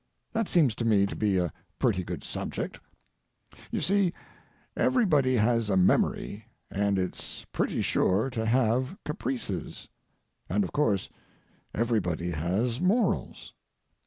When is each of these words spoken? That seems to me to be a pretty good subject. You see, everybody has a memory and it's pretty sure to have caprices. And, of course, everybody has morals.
That 0.33 0.47
seems 0.47 0.73
to 0.77 0.83
me 0.83 1.05
to 1.05 1.15
be 1.15 1.37
a 1.37 1.53
pretty 1.77 2.03
good 2.03 2.23
subject. 2.23 2.79
You 3.69 3.81
see, 3.81 4.13
everybody 4.75 5.35
has 5.35 5.69
a 5.69 5.77
memory 5.77 6.47
and 6.71 6.97
it's 6.97 7.45
pretty 7.51 7.83
sure 7.83 8.31
to 8.31 8.47
have 8.47 8.97
caprices. 9.05 9.89
And, 10.49 10.63
of 10.63 10.71
course, 10.73 11.07
everybody 11.71 12.31
has 12.31 12.81
morals. 12.81 13.53